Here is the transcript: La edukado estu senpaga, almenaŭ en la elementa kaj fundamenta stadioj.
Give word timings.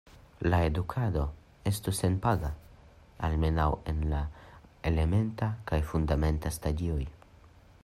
La 0.51 0.59
edukado 0.69 1.25
estu 1.71 1.93
senpaga, 1.97 2.49
almenaŭ 3.29 3.67
en 3.93 4.01
la 4.15 4.23
elementa 4.93 5.53
kaj 5.73 5.83
fundamenta 5.93 6.57
stadioj. 6.59 7.01